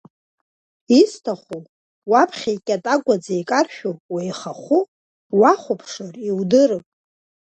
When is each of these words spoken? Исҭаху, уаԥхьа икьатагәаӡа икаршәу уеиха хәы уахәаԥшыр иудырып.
Исҭаху, 0.99 1.61
уаԥхьа 2.11 2.51
икьатагәаӡа 2.55 3.33
икаршәу 3.41 3.95
уеиха 4.13 4.53
хәы 4.61 4.79
уахәаԥшыр 5.39 6.15
иудырып. 6.29 6.85